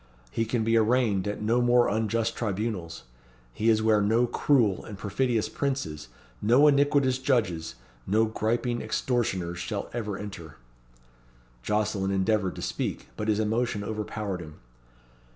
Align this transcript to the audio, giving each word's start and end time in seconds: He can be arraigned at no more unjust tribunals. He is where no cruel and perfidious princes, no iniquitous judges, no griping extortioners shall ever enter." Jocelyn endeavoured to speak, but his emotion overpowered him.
He 0.31 0.45
can 0.45 0.63
be 0.63 0.75
arraigned 0.77 1.27
at 1.27 1.43
no 1.43 1.61
more 1.61 1.87
unjust 1.87 2.35
tribunals. 2.35 3.03
He 3.53 3.69
is 3.69 3.83
where 3.83 4.01
no 4.01 4.25
cruel 4.25 4.83
and 4.83 4.97
perfidious 4.97 5.47
princes, 5.47 6.07
no 6.41 6.65
iniquitous 6.65 7.19
judges, 7.19 7.75
no 8.07 8.25
griping 8.25 8.81
extortioners 8.81 9.59
shall 9.59 9.91
ever 9.93 10.17
enter." 10.17 10.57
Jocelyn 11.61 12.09
endeavoured 12.09 12.55
to 12.55 12.63
speak, 12.63 13.09
but 13.15 13.27
his 13.27 13.39
emotion 13.39 13.83
overpowered 13.83 14.41
him. 14.41 14.55